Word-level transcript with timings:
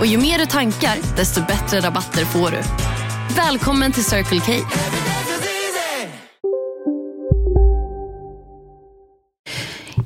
Och 0.00 0.06
ju 0.06 0.18
mer 0.18 0.38
du 0.38 0.46
tankar, 0.46 1.16
desto 1.16 1.40
bättre 1.40 1.80
rabatter 1.80 2.24
får 2.24 2.50
du. 2.50 2.62
Välkommen 3.36 3.92
till 3.92 4.04
Circle 4.04 4.40
K. 4.40 4.52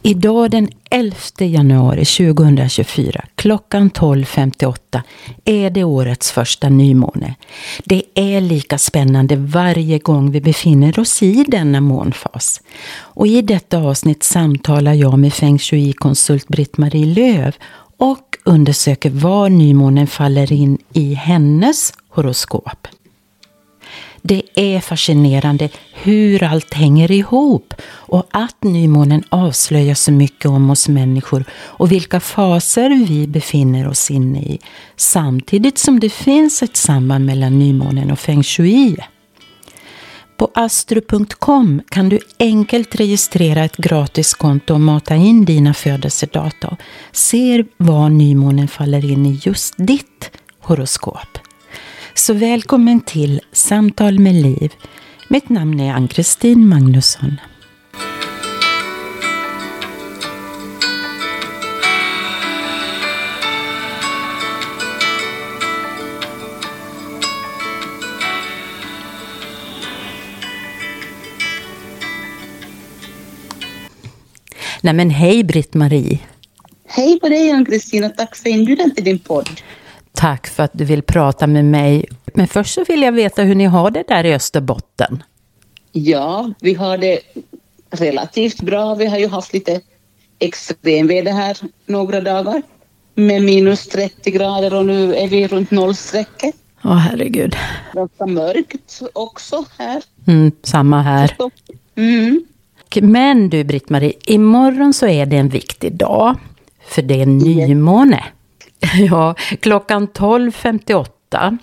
Idag 0.02 0.50
den 0.50 0.68
11 0.90 1.16
januari 1.38 2.04
2024 2.04 3.24
klockan 3.34 3.90
12.58 3.90 5.02
är 5.44 5.70
det 5.70 5.84
årets 5.84 6.30
första 6.30 6.68
nymåne. 6.68 7.34
Det 7.84 8.02
är 8.14 8.40
lika 8.40 8.78
spännande 8.78 9.36
varje 9.36 9.98
gång 9.98 10.30
vi 10.30 10.40
befinner 10.40 10.98
oss 10.98 11.22
i 11.22 11.44
denna 11.48 11.80
månfas. 11.80 12.60
Och 12.98 13.26
i 13.26 13.42
detta 13.42 13.78
avsnitt 13.78 14.22
samtalar 14.22 14.94
jag 14.94 15.18
med 15.18 15.32
feng 15.34 15.58
shui-konsult 15.58 16.48
Britt-Marie 16.48 17.06
Löv 17.06 17.54
och 17.96 18.38
undersöker 18.44 19.10
var 19.10 19.48
nymånen 19.48 20.06
faller 20.06 20.52
in 20.52 20.78
i 20.92 21.14
hennes 21.14 21.92
horoskop. 22.08 22.88
Det 24.22 24.42
är 24.54 24.80
fascinerande 24.80 25.68
hur 25.94 26.42
allt 26.42 26.74
hänger 26.74 27.10
ihop 27.10 27.74
och 27.86 28.26
att 28.30 28.64
nymånen 28.64 29.22
avslöjar 29.28 29.94
så 29.94 30.12
mycket 30.12 30.46
om 30.46 30.70
oss 30.70 30.88
människor 30.88 31.44
och 31.52 31.92
vilka 31.92 32.20
faser 32.20 32.90
vi 33.08 33.26
befinner 33.26 33.88
oss 33.88 34.10
inne 34.10 34.38
i. 34.38 34.58
Samtidigt 34.96 35.78
som 35.78 36.00
det 36.00 36.10
finns 36.10 36.62
ett 36.62 36.76
samband 36.76 37.26
mellan 37.26 37.58
nymånen 37.58 38.10
och 38.10 38.18
feng 38.18 38.42
shui. 38.42 38.96
På 40.36 40.50
astro.com 40.54 41.82
kan 41.88 42.08
du 42.08 42.18
enkelt 42.38 42.94
registrera 42.94 43.64
ett 43.64 43.76
gratis 43.76 44.34
konto 44.34 44.74
och 44.74 44.80
mata 44.80 45.14
in 45.14 45.44
dina 45.44 45.74
födelsedata. 45.74 46.76
Se 47.12 47.64
var 47.76 48.08
nymånen 48.08 48.68
faller 48.68 49.10
in 49.10 49.26
i 49.26 49.40
just 49.42 49.74
ditt 49.76 50.30
horoskop. 50.60 51.38
Så 52.14 52.34
välkommen 52.34 53.00
till 53.00 53.40
Samtal 53.52 54.18
med 54.18 54.34
Liv. 54.34 54.72
Mitt 55.28 55.48
namn 55.48 55.80
är 55.80 55.92
Ann-Kristin 55.92 56.68
Magnusson. 56.68 57.40
Nej 74.86 74.94
men 74.94 75.10
hej 75.10 75.44
Britt-Marie. 75.44 76.18
Hej 76.88 77.20
på 77.20 77.28
dig 77.28 77.50
Ann-Kristin 77.50 78.04
och 78.04 78.16
tack 78.16 78.36
för 78.36 78.48
inbjudan 78.48 78.94
till 78.94 79.04
din 79.04 79.18
podd. 79.18 79.48
Tack 80.12 80.46
för 80.46 80.62
att 80.62 80.70
du 80.74 80.84
vill 80.84 81.02
prata 81.02 81.46
med 81.46 81.64
mig. 81.64 82.08
Men 82.34 82.48
först 82.48 82.74
så 82.74 82.84
vill 82.84 83.02
jag 83.02 83.12
veta 83.12 83.42
hur 83.42 83.54
ni 83.54 83.64
har 83.64 83.90
det 83.90 84.04
där 84.08 84.24
i 84.24 84.34
Österbotten. 84.34 85.22
Ja, 85.92 86.52
vi 86.60 86.74
har 86.74 86.98
det 86.98 87.20
relativt 87.90 88.60
bra. 88.60 88.94
Vi 88.94 89.06
har 89.06 89.18
ju 89.18 89.28
haft 89.28 89.52
lite 89.52 89.80
extremväder 90.38 91.32
här 91.32 91.56
några 91.86 92.20
dagar 92.20 92.62
med 93.14 93.42
minus 93.42 93.86
30 93.86 94.30
grader 94.30 94.74
och 94.74 94.86
nu 94.86 95.14
är 95.16 95.28
vi 95.28 95.48
runt 95.48 95.70
nollstrecket. 95.70 96.54
Åh 96.84 96.96
herregud. 96.96 97.56
Ganska 97.92 98.26
mörkt 98.26 99.02
också 99.12 99.64
här. 99.78 100.02
Mm, 100.26 100.52
samma 100.62 101.02
här. 101.02 101.36
Mm. 101.96 102.44
Men 103.02 103.48
du 103.50 103.64
Britt-Marie, 103.64 104.12
imorgon 104.26 104.94
så 104.94 105.06
är 105.06 105.26
det 105.26 105.36
en 105.36 105.48
viktig 105.48 105.92
dag. 105.96 106.36
För 106.88 107.02
det 107.02 107.22
är 107.22 107.26
nymåne. 107.26 108.24
Ja, 109.10 109.34
klockan 109.60 110.08
12.58. 110.08 111.58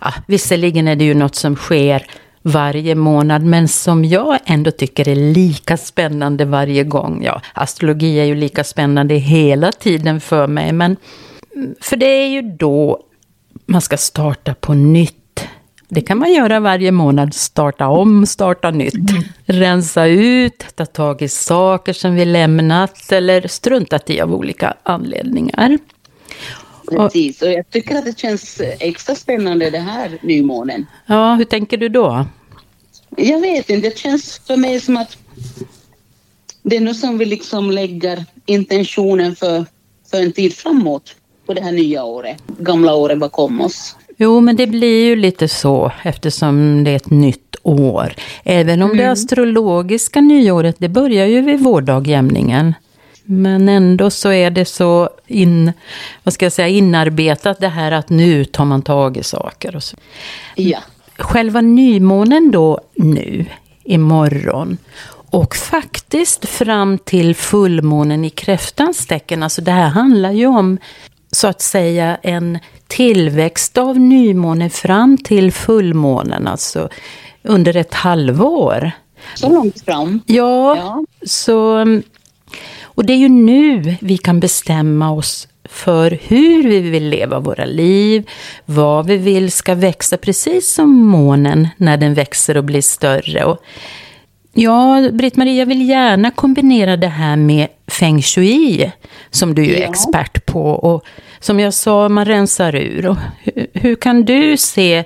Ja, 0.00 0.12
visserligen 0.26 0.88
är 0.88 0.96
det 0.96 1.04
ju 1.04 1.14
något 1.14 1.34
som 1.34 1.56
sker 1.56 2.06
varje 2.42 2.94
månad, 2.94 3.42
men 3.42 3.68
som 3.68 4.04
jag 4.04 4.38
ändå 4.44 4.70
tycker 4.70 5.08
är 5.08 5.14
lika 5.16 5.76
spännande 5.76 6.44
varje 6.44 6.84
gång. 6.84 7.22
Ja, 7.24 7.42
astrologi 7.52 8.20
är 8.20 8.24
ju 8.24 8.34
lika 8.34 8.64
spännande 8.64 9.14
hela 9.14 9.72
tiden 9.72 10.20
för 10.20 10.46
mig, 10.46 10.72
men 10.72 10.96
för 11.80 11.96
det 11.96 12.06
är 12.06 12.28
ju 12.28 12.42
då 12.42 13.00
man 13.66 13.80
ska 13.80 13.96
starta 13.96 14.54
på 14.54 14.74
nytt. 14.74 15.19
Det 15.92 16.00
kan 16.00 16.18
man 16.18 16.32
göra 16.32 16.60
varje 16.60 16.92
månad, 16.92 17.34
starta 17.34 17.88
om, 17.88 18.26
starta 18.26 18.70
nytt. 18.70 19.10
Rensa 19.44 20.06
ut, 20.06 20.64
ta 20.74 20.86
tag 20.86 21.22
i 21.22 21.28
saker 21.28 21.92
som 21.92 22.14
vi 22.14 22.24
lämnat 22.24 23.12
eller 23.12 23.48
struntat 23.48 24.10
i 24.10 24.20
av 24.20 24.34
olika 24.34 24.74
anledningar. 24.82 25.78
Precis, 26.90 27.42
och 27.42 27.50
jag 27.50 27.70
tycker 27.70 27.96
att 27.96 28.04
det 28.04 28.18
känns 28.18 28.60
extra 28.60 29.14
spännande 29.14 29.70
det 29.70 29.78
här 29.78 30.18
nymånen. 30.22 30.86
Ja, 31.06 31.34
hur 31.34 31.44
tänker 31.44 31.76
du 31.76 31.88
då? 31.88 32.26
Jag 33.16 33.40
vet 33.40 33.70
inte, 33.70 33.88
det 33.88 33.98
känns 33.98 34.40
för 34.46 34.56
mig 34.56 34.80
som 34.80 34.96
att 34.96 35.16
det 36.62 36.76
är 36.76 36.80
nu 36.80 36.94
som 36.94 37.18
vi 37.18 37.24
liksom 37.24 37.70
lägger 37.70 38.24
intentionen 38.46 39.36
för, 39.36 39.64
för 40.10 40.22
en 40.22 40.32
tid 40.32 40.54
framåt 40.54 41.16
på 41.46 41.54
det 41.54 41.62
här 41.62 41.72
nya 41.72 42.04
året, 42.04 42.42
gamla 42.58 42.94
året 42.94 43.18
bakom 43.18 43.60
oss. 43.60 43.96
Jo, 44.22 44.40
men 44.40 44.56
det 44.56 44.66
blir 44.66 45.04
ju 45.04 45.16
lite 45.16 45.48
så 45.48 45.92
eftersom 46.02 46.84
det 46.84 46.90
är 46.90 46.96
ett 46.96 47.10
nytt 47.10 47.56
år. 47.62 48.12
Även 48.44 48.82
om 48.82 48.90
mm. 48.90 48.98
det 48.98 49.10
astrologiska 49.10 50.20
nyåret, 50.20 50.76
det 50.78 50.88
börjar 50.88 51.26
ju 51.26 51.40
vid 51.40 51.60
vårdagjämningen. 51.60 52.74
Men 53.24 53.68
ändå 53.68 54.10
så 54.10 54.32
är 54.32 54.50
det 54.50 54.64
så 54.64 55.10
in, 55.26 55.72
vad 56.22 56.34
ska 56.34 56.44
jag 56.44 56.52
säga, 56.52 56.68
inarbetat 56.68 57.60
det 57.60 57.68
här 57.68 57.92
att 57.92 58.08
nu 58.08 58.44
tar 58.44 58.64
man 58.64 58.82
tag 58.82 59.16
i 59.16 59.22
saker. 59.22 59.76
Och 59.76 59.82
så. 59.82 59.96
Ja. 60.54 60.78
Själva 61.18 61.60
nymånen 61.60 62.50
då 62.50 62.80
nu, 62.94 63.46
imorgon. 63.84 64.78
Och 65.30 65.56
faktiskt 65.56 66.48
fram 66.48 66.98
till 66.98 67.34
fullmånen 67.34 68.24
i 68.24 68.30
kräftans 68.30 69.06
tecken. 69.06 69.42
Alltså 69.42 69.62
det 69.62 69.72
här 69.72 69.88
handlar 69.88 70.32
ju 70.32 70.46
om 70.46 70.78
så 71.32 71.48
att 71.48 71.60
säga 71.60 72.18
en 72.22 72.58
tillväxt 72.86 73.78
av 73.78 73.98
nymånen 73.98 74.70
fram 74.70 75.18
till 75.18 75.52
fullmånen. 75.52 76.46
Alltså 76.46 76.88
under 77.42 77.76
ett 77.76 77.94
halvår. 77.94 78.90
Så 79.34 79.48
långt 79.48 79.84
fram? 79.84 80.20
Ja, 80.26 80.76
ja. 80.76 81.04
så 81.26 81.84
och 82.82 83.06
det 83.06 83.12
är 83.12 83.16
ju 83.16 83.28
nu 83.28 83.96
vi 84.00 84.18
kan 84.18 84.40
bestämma 84.40 85.12
oss 85.12 85.48
för 85.64 86.18
hur 86.22 86.62
vi 86.62 86.80
vill 86.80 87.08
leva 87.08 87.38
våra 87.38 87.64
liv, 87.64 88.28
vad 88.64 89.06
vi 89.06 89.16
vill 89.16 89.52
ska 89.52 89.74
växa, 89.74 90.16
precis 90.16 90.74
som 90.74 91.06
månen 91.06 91.68
när 91.76 91.96
den 91.96 92.14
växer 92.14 92.56
och 92.56 92.64
blir 92.64 92.82
större. 92.82 93.44
Och 93.44 93.58
ja, 94.52 95.08
Britt-Marie, 95.12 95.58
jag 95.58 95.66
vill 95.66 95.88
gärna 95.88 96.30
kombinera 96.30 96.96
det 96.96 97.08
här 97.08 97.36
med 97.36 97.68
feng 98.00 98.22
shui, 98.22 98.92
som 99.30 99.54
du 99.54 99.74
är 99.74 99.80
ja. 99.80 99.88
expert 99.88 100.46
på. 100.46 100.62
Och 100.62 101.04
som 101.40 101.60
jag 101.60 101.74
sa, 101.74 102.08
man 102.08 102.24
rensar 102.24 102.74
ur. 102.74 103.06
Och 103.06 103.16
hur, 103.42 103.66
hur 103.72 103.94
kan 103.94 104.24
du 104.24 104.56
se 104.56 105.04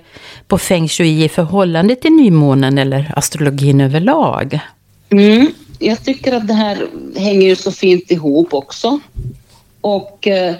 på 0.49 0.59
feng 0.59 0.89
shui 0.89 1.25
i 1.25 1.29
förhållande 1.29 1.97
till 1.97 2.13
nymånen 2.13 2.79
eller 2.79 3.13
astrologin 3.17 3.81
överlag? 3.81 4.59
Mm 5.11 5.47
jag 5.79 6.05
tycker 6.05 6.33
att 6.33 6.49
det 6.49 6.55
här 6.55 6.87
hänger 7.17 7.49
ju 7.49 7.57
så 7.57 7.73
fint 7.73 8.11
ihop 8.11 8.55
också. 8.55 9.01
Och 9.81 10.27
eh, 10.27 10.55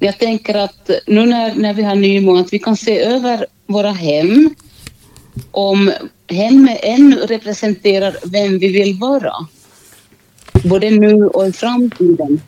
jag 0.00 0.18
tänker 0.18 0.54
att 0.54 0.90
nu 1.06 1.26
när, 1.26 1.54
när 1.54 1.74
vi 1.74 1.82
har 1.82 1.94
nymåne, 1.94 2.40
att 2.40 2.52
vi 2.52 2.58
kan 2.58 2.76
se 2.76 2.98
över 2.98 3.46
våra 3.66 3.90
hem. 3.90 4.54
Om 5.50 5.92
hemmet 6.28 6.78
ännu 6.82 7.16
representerar 7.16 8.16
vem 8.24 8.58
vi 8.58 8.68
vill 8.68 8.94
vara. 8.94 9.32
Både 10.64 10.90
nu 10.90 11.26
och 11.26 11.46
i 11.46 11.52
framtiden. 11.52 12.40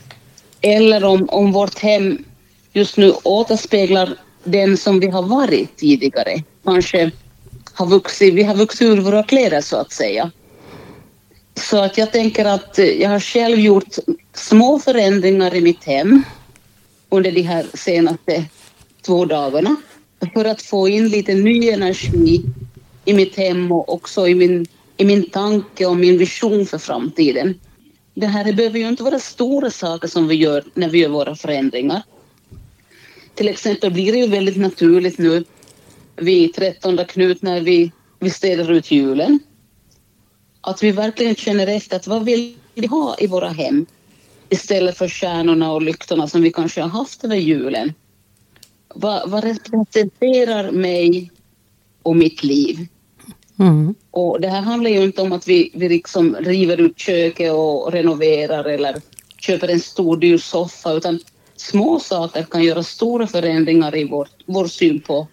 eller 0.60 1.04
om, 1.04 1.28
om 1.28 1.52
vårt 1.52 1.78
hem 1.78 2.24
just 2.72 2.96
nu 2.96 3.12
återspeglar 3.22 4.16
den 4.44 4.76
som 4.76 5.00
vi 5.00 5.10
har 5.10 5.22
varit 5.22 5.76
tidigare. 5.76 6.42
Kanske 6.64 7.10
har 7.72 7.86
vuxit, 7.86 8.34
vi 8.34 8.42
har 8.42 8.54
vuxit 8.54 8.88
ur 8.88 9.00
våra 9.00 9.22
kläder 9.22 9.60
så 9.60 9.76
att 9.76 9.92
säga. 9.92 10.30
Så 11.54 11.78
att 11.78 11.98
jag 11.98 12.12
tänker 12.12 12.44
att 12.44 12.78
eh, 12.78 12.86
jag 12.86 13.10
har 13.10 13.20
själv 13.20 13.58
gjort 13.60 13.94
små 14.34 14.78
förändringar 14.78 15.54
i 15.54 15.60
mitt 15.60 15.84
hem 15.84 16.22
under 17.08 17.32
de 17.32 17.42
här 17.42 17.66
senaste 17.74 18.44
två 19.02 19.24
dagarna 19.24 19.76
för 20.34 20.44
att 20.44 20.62
få 20.62 20.88
in 20.88 21.08
lite 21.08 21.34
ny 21.34 21.70
energi 21.70 22.42
i 23.04 23.14
mitt 23.14 23.36
hem 23.36 23.72
och 23.72 23.94
också 23.94 24.28
i 24.28 24.34
min, 24.34 24.66
i 24.96 25.04
min 25.04 25.30
tanke 25.30 25.86
och 25.86 25.96
min 25.96 26.18
vision 26.18 26.66
för 26.66 26.78
framtiden. 26.78 27.54
Det 28.18 28.26
här 28.26 28.44
det 28.44 28.52
behöver 28.52 28.78
ju 28.78 28.88
inte 28.88 29.02
vara 29.02 29.18
stora 29.18 29.70
saker 29.70 30.08
som 30.08 30.28
vi 30.28 30.34
gör 30.34 30.64
när 30.74 30.88
vi 30.88 30.98
gör 30.98 31.08
våra 31.08 31.36
förändringar. 31.36 32.02
Till 33.34 33.48
exempel 33.48 33.92
blir 33.92 34.12
det 34.12 34.18
ju 34.18 34.26
väldigt 34.26 34.56
naturligt 34.56 35.18
nu 35.18 35.44
vid 36.16 36.54
13 36.54 36.98
Knut 37.08 37.42
när 37.42 37.60
vi, 37.60 37.92
vi 38.18 38.30
städar 38.30 38.72
ut 38.72 38.90
julen. 38.90 39.38
Att 40.60 40.82
vi 40.82 40.92
verkligen 40.92 41.34
känner 41.34 41.66
efter 41.66 41.96
att 41.96 42.06
vad 42.06 42.24
vill 42.24 42.56
vi 42.74 42.86
ha 42.86 43.16
i 43.18 43.26
våra 43.26 43.48
hem? 43.48 43.86
Istället 44.48 44.98
för 44.98 45.08
stjärnorna 45.08 45.72
och 45.72 45.82
lyktorna 45.82 46.28
som 46.28 46.42
vi 46.42 46.52
kanske 46.52 46.82
har 46.82 46.88
haft 46.88 47.24
över 47.24 47.36
julen. 47.36 47.92
Vad, 48.94 49.30
vad 49.30 49.44
representerar 49.44 50.70
mig 50.70 51.30
och 52.02 52.16
mitt 52.16 52.44
liv? 52.44 52.86
Mm. 53.58 53.94
Och 54.10 54.40
det 54.40 54.48
här 54.48 54.60
handlar 54.60 54.90
ju 54.90 55.02
inte 55.02 55.22
om 55.22 55.32
att 55.32 55.48
vi, 55.48 55.70
vi 55.74 55.88
liksom 55.88 56.36
river 56.40 56.80
ut 56.80 56.98
köket 56.98 57.52
och 57.52 57.92
renoverar 57.92 58.64
eller 58.64 58.96
köper 59.40 59.68
en 59.68 59.80
stor 59.80 60.16
dyr 60.16 60.38
soffa 60.38 60.92
utan 60.92 61.20
små 61.56 62.00
saker 62.00 62.42
kan 62.42 62.64
göra 62.64 62.82
stora 62.82 63.26
förändringar 63.26 63.96
i 63.96 64.04
vår, 64.04 64.28
vår 64.46 64.66
syn 64.66 65.00
på, 65.00 65.26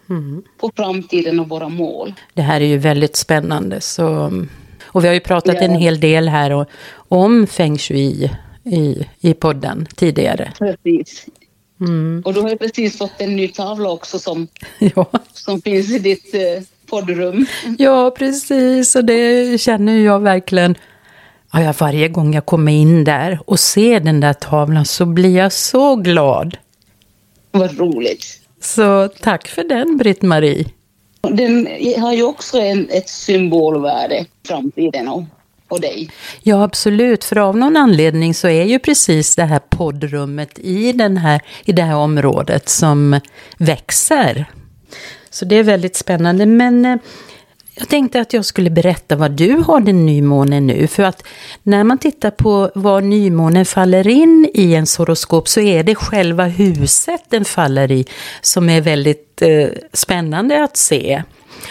på 0.58 0.70
framtiden 0.76 1.40
och 1.40 1.48
våra 1.48 1.68
mål. 1.68 2.14
Det 2.34 2.42
här 2.42 2.60
är 2.60 2.64
ju 2.64 2.78
väldigt 2.78 3.16
spännande. 3.16 3.80
Så, 3.80 4.32
och 4.84 5.04
vi 5.04 5.08
har 5.08 5.14
ju 5.14 5.20
pratat 5.20 5.54
Ja. 5.54 5.60
en 5.62 5.74
hel 5.74 6.00
del 6.00 6.28
här 6.28 6.50
och, 6.52 6.68
om 7.08 7.46
feng 7.46 7.78
shui 7.78 8.30
i, 8.64 9.06
i 9.20 9.34
podden 9.34 9.86
tidigare. 9.96 10.52
Precis. 10.58 11.26
Mm. 11.80 12.22
Och 12.24 12.34
du 12.34 12.40
har 12.40 12.50
ju 12.50 12.56
precis 12.56 12.98
fått 12.98 13.20
en 13.20 13.36
ny 13.36 13.48
tavla 13.48 13.90
också 13.90 14.18
som, 14.18 14.48
Ja. 14.94 15.06
som 15.32 15.62
finns 15.62 15.90
i 15.90 15.98
ditt 15.98 16.34
eh, 16.34 16.62
poddrum. 16.94 17.46
ja, 17.78 18.10
precis. 18.18 18.96
Och 18.96 19.04
det 19.04 19.60
känner 19.60 19.98
jag 19.98 20.20
verkligen. 20.20 20.74
Ja, 21.52 21.74
varje 21.78 22.08
gång 22.08 22.34
jag 22.34 22.46
kommer 22.46 22.72
in 22.72 23.04
där 23.04 23.40
och 23.46 23.60
ser 23.60 24.00
den 24.00 24.20
där 24.20 24.32
tavlan 24.32 24.84
så 24.84 25.06
blir 25.06 25.36
jag 25.36 25.52
så 25.52 25.96
glad. 25.96 26.56
Vad 27.50 27.78
roligt. 27.78 28.40
Så 28.60 29.08
tack 29.20 29.48
för 29.48 29.64
den, 29.64 29.96
Britt-Marie. 29.96 30.64
Den 31.22 31.68
har 31.98 32.12
ju 32.12 32.22
också 32.22 32.58
en, 32.58 32.88
ett 32.90 33.08
symbolvärde 33.08 34.26
framtiden 34.46 35.08
och, 35.08 35.24
och 35.68 35.80
dig. 35.80 36.10
Ja, 36.42 36.62
absolut. 36.62 37.24
För 37.24 37.38
av 37.38 37.56
någon 37.56 37.76
anledning 37.76 38.34
så 38.34 38.48
är 38.48 38.64
ju 38.64 38.78
precis 38.78 39.36
det 39.36 39.44
här 39.44 39.58
poddrummet 39.58 40.58
i, 40.58 40.92
den 40.92 41.16
här, 41.16 41.40
i 41.64 41.72
det 41.72 41.82
här 41.82 41.96
området 41.96 42.68
som 42.68 43.20
växer. 43.58 44.46
Så 45.34 45.44
det 45.44 45.56
är 45.56 45.62
väldigt 45.62 45.96
spännande. 45.96 46.46
Men 46.46 46.84
eh, 46.84 46.96
jag 47.74 47.88
tänkte 47.88 48.20
att 48.20 48.32
jag 48.32 48.44
skulle 48.44 48.70
berätta 48.70 49.16
vad 49.16 49.30
du 49.30 49.56
har 49.66 49.80
den 49.80 50.06
nymånen 50.06 50.66
nu. 50.66 50.86
För 50.86 51.02
att 51.02 51.22
när 51.62 51.84
man 51.84 51.98
tittar 51.98 52.30
på 52.30 52.70
var 52.74 53.00
nymånen 53.00 53.64
faller 53.64 54.08
in 54.08 54.50
i 54.54 54.74
en 54.74 54.86
horoskop 54.98 55.48
så 55.48 55.60
är 55.60 55.82
det 55.82 55.94
själva 55.94 56.44
huset 56.44 57.22
den 57.28 57.44
faller 57.44 57.92
i 57.92 58.06
som 58.40 58.68
är 58.68 58.80
väldigt 58.80 59.42
eh, 59.42 59.68
spännande 59.92 60.64
att 60.64 60.76
se. 60.76 61.22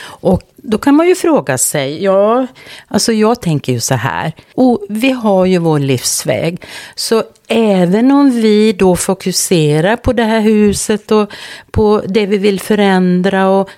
Och 0.01 0.41
då 0.55 0.77
kan 0.77 0.95
man 0.95 1.07
ju 1.07 1.15
fråga 1.15 1.57
sig, 1.57 2.03
ja, 2.03 2.47
alltså 2.87 3.13
jag 3.13 3.41
tänker 3.41 3.73
ju 3.73 3.79
så 3.79 3.95
här, 3.95 4.33
och 4.55 4.85
vi 4.89 5.11
har 5.11 5.45
ju 5.45 5.57
vår 5.57 5.79
livsväg, 5.79 6.61
så 6.95 7.23
även 7.47 8.11
om 8.11 8.31
vi 8.31 8.73
då 8.73 8.95
fokuserar 8.95 9.95
på 9.95 10.13
det 10.13 10.23
här 10.23 10.41
huset 10.41 11.11
och 11.11 11.31
på 11.71 12.01
det 12.07 12.25
vi 12.25 12.37
vill 12.37 12.59
förändra 12.59 13.49
och 13.49 13.69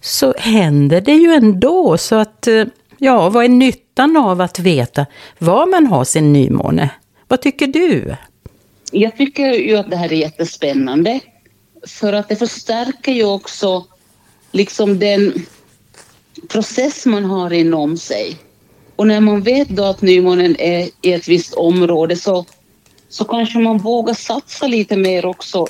så 0.00 0.34
händer 0.38 1.00
det 1.00 1.14
ju 1.14 1.32
ändå. 1.32 1.98
Så 1.98 2.14
att, 2.14 2.46
eh, 2.46 2.64
ja, 2.98 3.28
vad 3.28 3.44
är 3.44 3.48
nyttan 3.48 4.16
av 4.16 4.40
att 4.40 4.58
veta 4.58 5.06
var 5.38 5.66
man 5.66 5.86
har 5.86 6.04
sin 6.04 6.32
nymåne? 6.32 6.90
Vad 7.28 7.40
tycker 7.40 7.66
du? 7.66 8.16
Jag 8.92 9.16
tycker 9.16 9.52
ju 9.52 9.76
att 9.76 9.90
det 9.90 9.96
här 9.96 10.12
är 10.12 10.16
jättespännande. 10.16 11.20
För 11.86 12.12
att 12.12 12.28
det 12.28 12.36
förstärker 12.36 13.12
ju 13.12 13.24
också 13.24 13.84
liksom 14.52 14.98
den 14.98 15.46
process 16.48 17.06
man 17.06 17.24
har 17.24 17.52
inom 17.52 17.96
sig. 17.96 18.36
Och 18.96 19.06
när 19.06 19.20
man 19.20 19.42
vet 19.42 19.68
då 19.68 19.84
att 19.84 20.02
nymånen 20.02 20.56
är 20.60 20.90
i 21.02 21.12
ett 21.12 21.28
visst 21.28 21.54
område 21.54 22.16
så, 22.16 22.44
så 23.08 23.24
kanske 23.24 23.58
man 23.58 23.78
vågar 23.78 24.14
satsa 24.14 24.66
lite 24.66 24.96
mer 24.96 25.26
också 25.26 25.66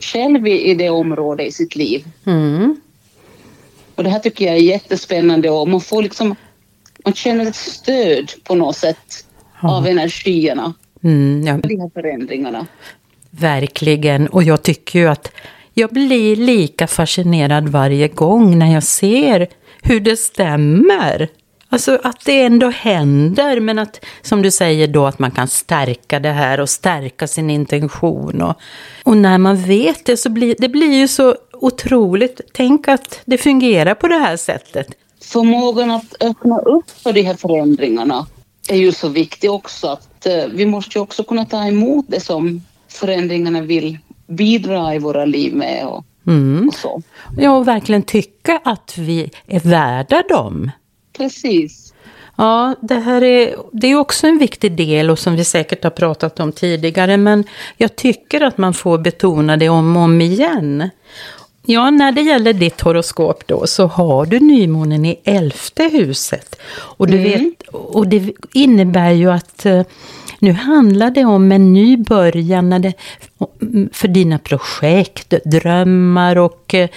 själv 0.00 0.46
i, 0.46 0.74
det 0.74 0.90
området 0.90 1.46
i 1.46 1.52
sitt 1.52 1.76
liv. 1.76 2.04
Mm. 2.26 2.80
Och 3.94 4.04
det 4.04 4.10
här 4.10 4.18
tycker 4.18 4.44
jag 4.44 4.54
är 4.54 4.60
jättespännande 4.60 5.50
och 5.50 5.68
man 5.68 5.80
får 5.80 6.02
liksom, 6.02 6.34
man 7.04 7.14
känner 7.14 7.46
ett 7.46 7.56
stöd 7.56 8.32
på 8.44 8.54
något 8.54 8.76
sätt 8.76 9.26
av 9.60 9.86
energierna, 9.86 10.74
Mm, 11.04 11.46
ja, 11.46 11.56
de 11.56 11.80
här 11.80 11.90
förändringarna. 11.94 12.66
Verkligen. 13.30 14.28
Och 14.28 14.42
jag 14.42 14.62
tycker 14.62 14.98
ju 14.98 15.08
att 15.08 15.32
jag 15.74 15.90
blir 15.90 16.36
lika 16.36 16.86
fascinerad 16.86 17.68
varje 17.68 18.08
gång 18.08 18.58
när 18.58 18.74
jag 18.74 18.82
ser 18.82 19.48
hur 19.82 20.00
det 20.00 20.16
stämmer. 20.16 21.28
Alltså 21.68 21.98
att 22.02 22.24
det 22.24 22.42
ändå 22.42 22.70
händer, 22.70 23.60
men 23.60 23.78
att 23.78 24.04
som 24.22 24.42
du 24.42 24.50
säger 24.50 24.86
då 24.86 25.06
att 25.06 25.18
man 25.18 25.30
kan 25.30 25.48
stärka 25.48 26.20
det 26.20 26.32
här 26.32 26.60
och 26.60 26.70
stärka 26.70 27.26
sin 27.26 27.50
intention. 27.50 28.42
Och, 28.42 28.56
och 29.04 29.16
när 29.16 29.38
man 29.38 29.56
vet 29.56 30.04
det 30.04 30.16
så 30.16 30.30
blir 30.30 30.56
det 30.58 30.68
blir 30.68 30.92
ju 30.92 31.08
så 31.08 31.36
otroligt. 31.52 32.40
Tänk 32.52 32.88
att 32.88 33.20
det 33.24 33.38
fungerar 33.38 33.94
på 33.94 34.08
det 34.08 34.18
här 34.18 34.36
sättet. 34.36 34.86
Förmågan 35.20 35.90
att 35.90 36.22
öppna 36.22 36.58
upp 36.58 36.90
för 36.90 37.12
de 37.12 37.22
här 37.22 37.34
förändringarna 37.34 38.26
är 38.68 38.76
ju 38.76 38.92
så 38.92 39.08
viktig 39.08 39.50
också. 39.50 39.86
Att 39.86 40.26
eh, 40.26 40.44
vi 40.52 40.66
måste 40.66 40.98
ju 40.98 41.02
också 41.02 41.24
kunna 41.24 41.44
ta 41.44 41.66
emot 41.66 42.04
det 42.08 42.20
som 42.20 42.62
förändringarna 42.88 43.60
vill 43.60 43.98
bidra 44.26 44.94
i 44.94 44.98
våra 44.98 45.24
liv 45.24 45.54
med 45.54 45.86
och, 45.86 46.04
Mm. 46.26 46.68
och 46.68 46.74
så. 46.74 47.02
Ja, 47.36 47.56
och 47.56 47.68
verkligen 47.68 48.02
tycka 48.02 48.60
att 48.64 48.94
vi 48.98 49.30
är 49.46 49.60
värda 49.60 50.22
dem. 50.28 50.70
Precis. 51.16 51.92
Ja, 52.36 52.74
det 52.80 52.94
här 52.94 53.22
är, 53.22 53.56
det 53.72 53.86
är 53.86 53.96
också 53.96 54.26
en 54.26 54.38
viktig 54.38 54.76
del 54.76 55.10
och 55.10 55.18
som 55.18 55.36
vi 55.36 55.44
säkert 55.44 55.84
har 55.84 55.90
pratat 55.90 56.40
om 56.40 56.52
tidigare. 56.52 57.16
Men 57.16 57.44
jag 57.76 57.96
tycker 57.96 58.40
att 58.40 58.58
man 58.58 58.74
får 58.74 58.98
betona 58.98 59.56
det 59.56 59.68
om 59.68 59.96
och 59.96 60.02
om 60.02 60.20
igen. 60.20 60.90
Ja, 61.66 61.90
när 61.90 62.12
det 62.12 62.20
gäller 62.20 62.52
ditt 62.52 62.80
horoskop 62.80 63.46
då 63.46 63.66
så 63.66 63.86
har 63.86 64.26
du 64.26 64.40
nymånen 64.40 65.04
i 65.04 65.20
elfte 65.24 65.84
huset. 65.84 66.60
Och, 66.72 67.06
du 67.06 67.18
vet, 67.18 67.62
och 67.72 68.08
det 68.08 68.32
innebär 68.52 69.10
ju 69.10 69.30
att 69.30 69.66
eh, 69.66 69.82
nu 70.42 70.52
handlar 70.52 71.10
det 71.10 71.24
om 71.24 71.52
en 71.52 71.72
ny 71.72 71.96
början 71.96 72.68
när 72.68 72.78
det, 72.78 72.92
för 73.92 74.08
dina 74.08 74.38
projekt, 74.38 75.34
drömmar 75.44 76.38
och 76.38 76.74
eh, 76.74 76.88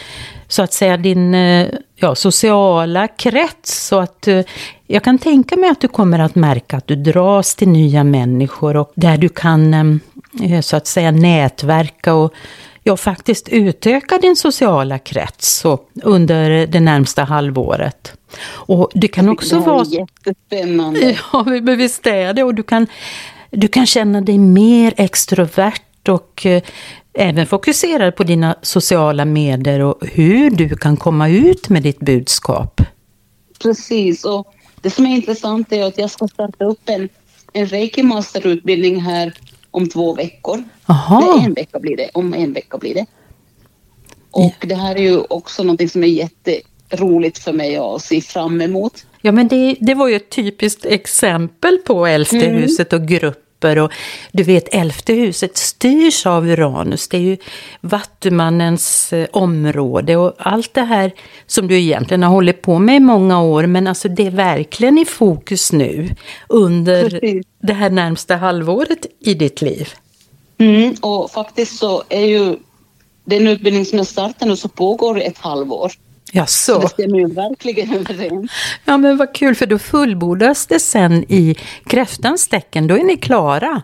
så 0.47 0.63
att 0.63 0.73
säga 0.73 0.97
din 0.97 1.35
eh, 1.35 1.67
ja, 1.95 2.15
sociala 2.15 3.07
krets. 3.07 3.87
Så 3.87 3.99
att 3.99 4.27
eh, 4.27 4.41
jag 4.87 5.03
kan 5.03 5.17
tänka 5.17 5.55
mig 5.55 5.69
att 5.69 5.81
du 5.81 5.87
kommer 5.87 6.19
att 6.19 6.35
märka 6.35 6.77
att 6.77 6.87
du 6.87 6.95
dras 6.95 7.55
till 7.55 7.69
nya 7.69 8.03
människor 8.03 8.77
och 8.77 8.91
där 8.95 9.17
du 9.17 9.29
kan 9.29 9.99
så 10.61 10.77
att 10.77 10.87
säga 10.87 11.11
nätverka 11.11 12.13
och 12.13 12.33
ja, 12.83 12.97
faktiskt 12.97 13.49
utöka 13.49 14.17
din 14.17 14.35
sociala 14.35 14.99
krets 14.99 15.65
under 16.03 16.67
det 16.67 16.79
närmsta 16.79 17.23
halvåret. 17.23 18.13
Och 18.47 18.89
det 18.93 19.07
kan 19.07 19.29
också 19.29 19.55
det 19.55 19.65
vara... 19.65 19.85
jättespännande. 19.85 21.17
Ja, 21.33 21.43
men 21.43 21.77
visst 21.77 22.07
är 22.07 22.33
det. 22.33 22.43
Och 22.43 22.55
du 22.55 22.63
kan, 22.63 22.87
du 23.49 23.67
kan 23.67 23.85
känna 23.85 24.21
dig 24.21 24.37
mer 24.37 24.93
extrovert 24.97 26.09
och 26.09 26.45
eh, 26.45 26.63
även 27.13 27.47
fokuserad 27.47 28.15
på 28.15 28.23
dina 28.23 28.55
sociala 28.61 29.25
medier 29.25 29.79
och 29.79 29.97
hur 30.01 30.49
du 30.49 30.75
kan 30.75 30.97
komma 30.97 31.29
ut 31.29 31.69
med 31.69 31.83
ditt 31.83 31.99
budskap. 31.99 32.81
Precis. 33.59 34.25
Och 34.25 34.53
det 34.81 34.89
som 34.89 35.05
är 35.05 35.15
intressant 35.15 35.71
är 35.71 35.83
att 35.83 35.97
jag 35.97 36.11
ska 36.11 36.27
starta 36.27 36.65
upp 36.65 36.89
en, 36.89 37.09
en 37.53 37.65
reiki-masterutbildning 37.65 38.99
här 39.01 39.33
om 39.71 39.89
två 39.89 40.13
veckor. 40.13 40.63
Jaha. 40.85 41.19
Nej, 41.19 41.45
en 41.45 41.53
vecka 41.53 41.79
blir 41.79 41.97
det. 41.97 42.09
Om 42.13 42.33
en 42.33 42.53
vecka 42.53 42.77
blir 42.77 42.93
det. 42.93 43.05
Och 44.31 44.55
det 44.59 44.75
här 44.75 44.95
är 44.95 45.01
ju 45.01 45.21
också 45.29 45.63
någonting 45.63 45.89
som 45.89 46.03
är 46.03 46.07
jätteroligt 46.07 47.37
för 47.37 47.53
mig 47.53 47.77
att 47.77 48.01
se 48.01 48.21
fram 48.21 48.61
emot. 48.61 49.05
Ja, 49.25 49.31
men 49.31 49.47
det, 49.47 49.75
det 49.79 49.93
var 49.93 50.07
ju 50.07 50.15
ett 50.15 50.29
typiskt 50.29 50.85
exempel 50.85 51.77
på 51.77 52.07
elfte 52.07 52.37
huset 52.37 52.93
och 52.93 53.07
gruppen 53.07 53.45
horoskoper 53.65 53.77
och 53.77 53.91
du 54.31 54.43
vet 54.43 54.73
elfte 54.73 55.13
huset 55.13 55.57
styrs 55.57 56.25
av 56.25 56.47
Uranus. 56.47 57.07
Det 57.07 57.17
är 57.17 57.21
ju 57.21 57.37
vattumannens 57.81 59.13
eh, 59.13 59.27
område 59.31 60.17
och 60.17 60.33
allt 60.37 60.73
det 60.73 60.83
här 60.83 61.11
som 61.47 61.67
du 61.67 61.79
egentligen 61.79 62.23
har 62.23 62.29
hållit 62.29 62.61
på 62.61 62.79
med 62.79 62.95
i 62.95 62.99
många 62.99 63.41
år 63.41 63.67
men 63.67 63.87
alltså 63.87 64.07
det 64.07 64.27
är 64.27 64.31
verkligen 64.31 64.97
i 64.97 65.05
fokus 65.05 65.71
nu 65.71 66.15
under 66.49 67.09
Precis. 67.09 67.45
det 67.61 67.73
här 67.73 67.89
närmsta 67.89 68.35
halvåret 68.35 69.05
i 69.19 69.33
ditt 69.33 69.61
liv. 69.61 69.89
Mm, 70.57 70.95
och 71.01 71.31
faktiskt 71.31 71.77
så 71.77 72.03
är 72.09 72.25
ju 72.25 72.57
den 73.25 73.47
utbildning 73.47 73.85
som 73.85 73.97
jag 73.97 74.07
startar 74.07 74.45
nu 74.45 74.55
så 74.55 74.67
pågår 74.67 75.21
ett 75.21 75.37
halvår. 75.37 75.91
Ja, 76.37 76.45
Så 76.45 76.73
så. 76.73 76.79
det 76.79 76.89
stämmer 76.89 77.17
ju 77.19 77.27
verkligen 77.27 77.93
överens. 77.93 78.51
Ja, 78.85 78.97
men 78.97 79.17
vad 79.17 79.35
kul, 79.35 79.55
för 79.55 79.65
då 79.65 79.79
fullbordas 79.79 80.67
det 80.67 80.79
sen 80.79 81.23
i 81.31 81.55
kräftans 81.85 82.47
tecken. 82.47 82.87
Då 82.87 82.95
är 82.97 83.03
ni 83.03 83.17
klara. 83.17 83.81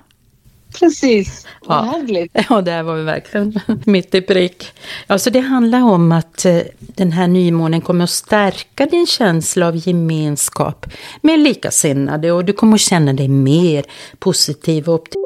Precis, 0.79 1.47
vad 1.65 1.77
Ja. 1.77 1.81
härligt. 1.91 2.31
Ja, 2.49 2.61
det 2.61 2.71
här 2.71 2.83
var 2.83 2.95
ju 2.95 3.03
verkligen 3.03 3.59
mitt 3.85 4.15
i 4.15 4.21
prick. 4.21 4.73
Ja, 5.07 5.17
så 5.17 5.29
det 5.29 5.39
handlar 5.39 5.81
om 5.83 6.11
att 6.11 6.45
eh, 6.45 6.57
den 6.79 7.11
här 7.11 7.27
nymånen 7.27 7.81
kommer 7.81 8.03
att 8.03 8.09
stärka 8.09 8.85
din 8.85 9.07
känsla 9.07 9.67
av 9.67 9.87
gemenskap 9.87 10.85
med 11.21 11.39
likasinnade 11.39 12.31
och 12.31 12.45
du 12.45 12.53
kommer 12.53 12.75
att 12.75 12.81
känna 12.81 13.13
dig 13.13 13.27
mer 13.27 13.85
positiv 14.19 14.89
och 14.89 14.93
optimistisk. 14.95 15.17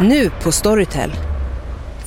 Nu 0.00 0.30
på 0.42 0.52
Storytel. 0.52 1.10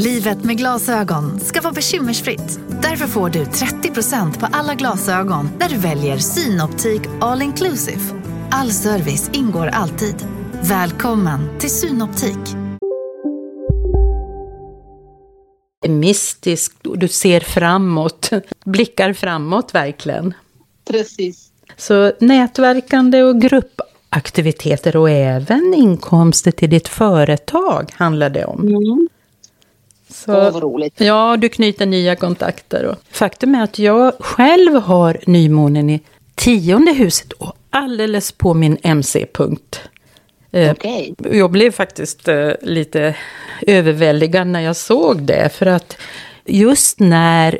Livet 0.00 0.44
med 0.44 0.58
glasögon 0.58 1.40
ska 1.40 1.60
vara 1.60 1.72
bekymmersfritt. 1.72 2.60
Därför 2.82 3.06
får 3.06 3.30
du 3.30 3.44
30% 3.44 4.40
på 4.40 4.46
alla 4.52 4.74
glasögon 4.74 5.50
när 5.58 5.68
du 5.68 5.76
väljer 5.76 6.18
Synoptik 6.18 7.02
All 7.20 7.42
Inclusive. 7.42 8.00
All 8.50 8.70
service 8.70 9.30
ingår 9.32 9.66
alltid. 9.66 10.14
Välkommen 10.62 11.58
till 11.58 11.70
Synoptik. 11.70 12.56
Mystisk, 15.88 16.72
och 16.86 16.98
du 16.98 17.08
ser 17.08 17.40
framåt, 17.40 18.30
blickar 18.64 19.12
framåt 19.12 19.74
verkligen. 19.74 20.34
Precis. 20.90 21.50
Så 21.76 22.12
nätverkande 22.20 23.22
och 23.22 23.40
gruppaktiviteter 23.40 24.96
och 24.96 25.10
även 25.10 25.74
inkomster 25.76 26.50
till 26.50 26.70
ditt 26.70 26.88
företag 26.88 27.92
handlar 27.94 28.30
det 28.30 28.44
om. 28.44 28.60
Mm. 28.60 29.08
Så, 30.10 30.36
Åh, 30.36 30.52
vad 30.52 30.62
roligt. 30.62 31.00
Ja, 31.00 31.36
du 31.36 31.48
knyter 31.48 31.86
nya 31.86 32.16
kontakter. 32.16 32.84
Och 32.84 32.96
faktum 33.10 33.54
är 33.54 33.64
att 33.64 33.78
jag 33.78 34.12
själv 34.20 34.74
har 34.74 35.20
nymånen 35.26 35.90
i 35.90 36.00
tionde 36.34 36.92
huset 36.92 37.32
och 37.32 37.52
alldeles 37.70 38.32
på 38.32 38.54
min 38.54 38.78
MC-punkt. 38.82 39.80
Eh, 40.50 40.70
Okej. 40.70 41.14
Jag 41.32 41.50
blev 41.50 41.70
faktiskt 41.70 42.28
eh, 42.28 42.50
lite 42.62 43.14
överväldigad 43.66 44.46
när 44.46 44.60
jag 44.60 44.76
såg 44.76 45.22
det. 45.22 45.52
För 45.54 45.66
att 45.66 45.96
just 46.44 47.00
när 47.00 47.58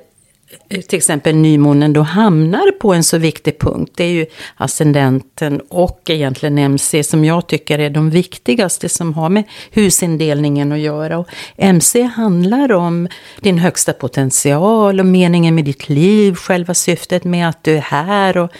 Eh, 0.70 0.80
till 0.80 0.96
exempel 0.96 1.36
nymånen 1.36 1.92
då 1.92 2.00
hamnar 2.00 2.70
på 2.72 2.94
en 2.94 3.04
så 3.04 3.18
viktig 3.18 3.58
punkt. 3.58 3.92
Det 3.96 4.04
är 4.04 4.10
ju 4.10 4.26
ascendenten 4.56 5.60
och 5.68 6.00
egentligen 6.06 6.58
MC 6.58 7.04
som 7.04 7.24
jag 7.24 7.46
tycker 7.46 7.78
är 7.78 7.90
de 7.90 8.10
viktigaste 8.10 8.88
som 8.88 9.14
har 9.14 9.28
med 9.28 9.44
husindelningen 9.70 10.72
att 10.72 10.78
göra. 10.78 11.18
Och 11.18 11.28
MC 11.56 12.02
handlar 12.02 12.72
om 12.72 13.08
din 13.40 13.58
högsta 13.58 13.92
potential 13.92 15.00
och 15.00 15.06
meningen 15.06 15.54
med 15.54 15.64
ditt 15.64 15.88
liv, 15.88 16.34
själva 16.34 16.74
syftet 16.74 17.24
med 17.24 17.48
att 17.48 17.64
du 17.64 17.76
är 17.76 17.80
här. 17.80 18.38
Och, 18.38 18.50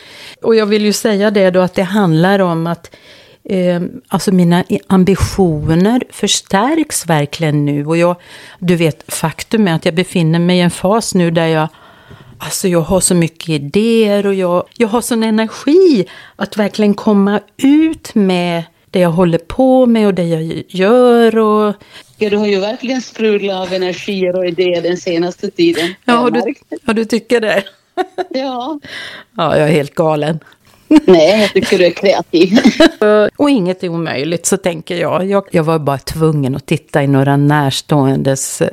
och 0.43 0.57
jag 0.57 0.67
vill 0.67 0.85
ju 0.85 0.93
säga 0.93 1.31
det 1.31 1.51
då 1.51 1.61
att 1.61 1.75
det 1.75 1.83
handlar 1.83 2.39
om 2.39 2.67
att 2.67 2.97
eh, 3.45 3.81
alltså 4.09 4.33
mina 4.33 4.65
ambitioner 4.87 6.03
förstärks 6.11 7.07
verkligen 7.07 7.65
nu. 7.65 7.87
Och 7.87 7.97
jag, 7.97 8.17
du 8.59 8.77
vet, 8.77 9.13
faktum 9.15 9.69
är 9.69 9.75
att 9.75 9.85
jag 9.85 9.95
befinner 9.95 10.39
mig 10.39 10.59
i 10.59 10.61
en 10.61 10.71
fas 10.71 11.15
nu 11.15 11.31
där 11.31 11.47
jag 11.47 11.69
Alltså 12.39 12.69
jag 12.69 12.81
har 12.81 13.01
så 13.01 13.15
mycket 13.15 13.49
idéer 13.49 14.27
och 14.27 14.35
jag, 14.35 14.65
jag 14.77 14.89
har 14.89 15.01
sån 15.01 15.23
energi 15.23 16.07
att 16.37 16.57
verkligen 16.57 16.95
komma 16.95 17.41
ut 17.57 18.15
med 18.15 18.63
det 18.91 18.99
jag 18.99 19.11
håller 19.11 19.39
på 19.39 19.87
med 19.87 20.07
och 20.07 20.15
det 20.15 20.23
jag 20.25 20.63
gör. 20.69 21.39
Och, 21.39 21.75
Ja, 22.21 22.31
du 22.31 22.37
har 22.37 22.47
ju 22.47 22.61
verkligen 22.61 23.03
sprudlat 23.03 23.67
av 23.69 23.75
energier 23.75 24.37
och 24.37 24.47
idéer 24.47 24.83
den 24.83 24.97
senaste 24.97 25.51
tiden. 25.51 25.95
ja, 26.05 26.31
du, 26.31 26.55
ja, 26.85 26.93
du 26.93 27.05
tycker 27.05 27.41
det? 27.41 27.65
ja. 28.31 28.81
Ja, 29.37 29.57
jag 29.59 29.69
är 29.69 29.73
helt 29.73 29.95
galen. 29.95 30.39
Nej, 31.05 31.41
jag 31.41 31.53
tycker 31.53 31.79
du 31.79 31.87
är 31.87 31.91
kreativ. 31.91 32.59
Och 33.37 33.51
inget 33.51 33.85
är 33.85 33.89
omöjligt, 33.89 34.47
så 34.47 34.57
tänker 34.57 34.97
jag. 34.97 35.31
jag. 35.31 35.45
Jag 35.51 35.65
var 35.65 35.79
bara 35.79 35.99
tvungen 35.99 36.57
att 36.57 36.67
titta 36.67 37.03
i 37.03 37.07
några 37.07 37.37
närståendes 37.37 38.61
eh, 38.61 38.69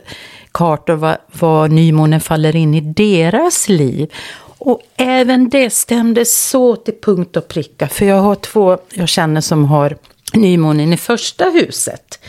kartor, 0.52 0.94
vad, 0.94 1.18
vad 1.40 1.72
nymånen 1.72 2.22
faller 2.22 2.56
in 2.56 2.74
i 2.74 2.82
deras 2.82 3.70
liv. 3.70 4.14
Och 4.58 4.82
även 4.98 5.50
det 5.50 5.70
stämde 5.70 6.26
så 6.26 6.76
till 6.76 6.94
punkt 7.02 7.38
och 7.38 7.48
pricka, 7.48 7.88
för 7.88 8.06
jag 8.06 8.22
har 8.22 8.36
två 8.36 8.78
jag 8.94 9.10
känner 9.10 9.42
som 9.42 9.66
har 9.66 9.98
nymånen 10.34 10.94
i 10.94 10.98
första 10.98 11.46
huset. 11.46 12.20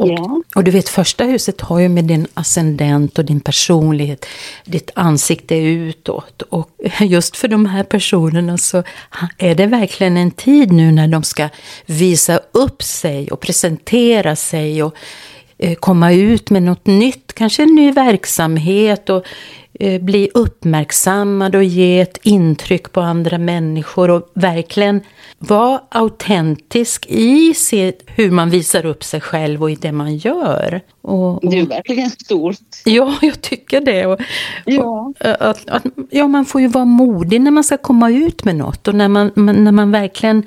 Och, 0.00 0.08
Ja. 0.08 0.42
och 0.54 0.64
du 0.64 0.70
vet, 0.70 0.88
första 0.88 1.24
huset 1.24 1.60
har 1.60 1.78
ju 1.78 1.88
med 1.88 2.04
din 2.04 2.26
ascendent 2.34 3.18
och 3.18 3.24
din 3.24 3.40
personlighet, 3.40 4.26
ditt 4.64 4.90
ansikte 4.94 5.56
utåt. 5.56 6.42
Och 6.42 6.68
just 7.00 7.36
för 7.36 7.48
de 7.48 7.66
här 7.66 7.82
personerna 7.84 8.58
så 8.58 8.82
är 9.38 9.54
det 9.54 9.66
verkligen 9.66 10.16
en 10.16 10.30
tid 10.30 10.72
nu 10.72 10.92
när 10.92 11.08
de 11.08 11.22
ska 11.22 11.48
visa 11.86 12.40
upp 12.52 12.82
sig 12.82 13.30
och 13.30 13.40
presentera 13.40 14.36
sig 14.36 14.82
och 14.82 14.94
eh, 15.58 15.74
komma 15.74 16.12
ut 16.12 16.50
med 16.50 16.62
något 16.62 16.86
nytt, 16.86 17.32
kanske 17.34 17.62
en 17.62 17.74
ny 17.74 17.92
verksamhet 17.92 19.10
och 19.10 19.24
bli 20.00 20.30
uppmärksammad 20.34 21.54
och 21.54 21.64
ge 21.64 22.00
ett 22.00 22.18
intryck 22.22 22.92
på 22.92 23.00
andra 23.00 23.38
människor 23.38 24.10
och 24.10 24.30
verkligen 24.34 25.00
vara 25.38 25.80
autentisk 25.88 27.06
i 27.08 27.54
sitt, 27.54 28.02
hur 28.06 28.30
man 28.30 28.50
visar 28.50 28.86
upp 28.86 29.04
sig 29.04 29.20
själv 29.20 29.62
och 29.62 29.70
i 29.70 29.74
det 29.74 29.92
man 29.92 30.16
gör. 30.16 30.80
Och, 31.02 31.44
och, 31.44 31.50
Det 31.50 31.58
är 31.58 31.66
verkligen 31.66 32.10
stort. 32.10 32.56
ja, 32.84 33.14
jag 33.22 33.40
tycker 33.40 33.80
det. 33.80 34.06
Och, 34.06 34.20
Ja. 34.64 34.82
och, 34.82 35.14
att, 35.40 35.68
att, 35.70 35.84
ja, 36.10 36.28
man 36.28 36.44
får 36.44 36.60
ju 36.60 36.66
vara 36.68 36.84
modig 36.84 37.40
när 37.40 37.50
man 37.50 37.64
ska 37.64 37.76
komma 37.76 38.10
ut 38.10 38.44
med 38.44 38.56
något 38.56 38.88
och 38.88 38.94
när 38.94 39.08
man- 39.08 39.32
när 39.34 39.72
man 39.72 39.90
verkligen 39.90 40.42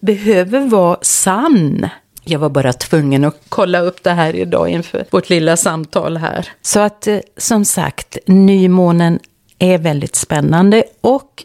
behöver 0.00 0.60
vara 0.60 0.98
sann. 1.02 1.86
Jag 2.28 2.38
var 2.38 2.48
bara 2.48 2.72
tvungen 2.72 3.24
att 3.24 3.40
kolla 3.48 3.80
upp 3.80 4.02
det 4.02 4.10
här 4.10 4.36
idag 4.36 4.68
inför 4.68 5.04
vårt 5.10 5.28
lilla 5.28 5.56
samtal 5.56 6.16
här. 6.16 6.48
Så 6.62 6.80
att 6.80 7.06
eh, 7.06 7.18
som 7.36 7.64
sagt, 7.64 8.18
nymånen 8.26 9.18
är 9.58 9.78
väldigt 9.78 10.16
spännande 10.16 10.84
och 11.00 11.44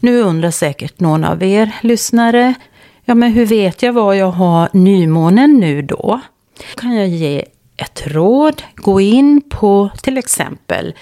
nu 0.00 0.20
undrar 0.20 0.50
säkert 0.50 1.00
någon 1.00 1.24
av 1.24 1.42
er 1.42 1.72
lyssnare, 1.80 2.54
ja 3.04 3.14
men 3.14 3.32
hur 3.32 3.46
vet 3.46 3.82
jag 3.82 3.92
var 3.92 4.14
jag 4.14 4.30
har 4.30 4.68
nymånen 4.72 5.60
nu 5.60 5.82
då? 5.82 5.96
då? 5.96 6.20
Kan 6.76 6.94
jag 6.94 7.08
ge 7.08 7.44
ett 7.76 8.02
råd? 8.06 8.62
Gå 8.74 9.00
in 9.00 9.42
på 9.50 9.90
till 10.02 10.18
exempel 10.18 10.94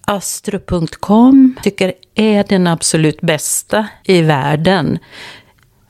astro.com 0.00 1.56
tycker 1.62 1.92
är 2.14 2.44
den 2.48 2.66
absolut 2.66 3.20
bästa 3.20 3.86
i 4.04 4.22
världen. 4.22 4.98